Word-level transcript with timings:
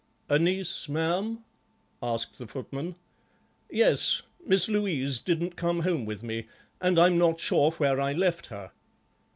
"A 0.29 0.39
niece, 0.39 0.89
ma'am?" 0.89 1.43
asked 2.01 2.39
the 2.39 2.47
footman. 2.47 2.95
"Yes, 3.69 4.23
Miss 4.43 4.67
Louise 4.67 5.19
didn't 5.19 5.55
come 5.55 5.81
home 5.81 6.05
with 6.05 6.23
me, 6.23 6.47
and 6.81 6.97
I'm 6.97 7.19
not 7.19 7.39
sure 7.39 7.69
where 7.73 8.01
I 8.01 8.11
left 8.11 8.47
her." 8.47 8.71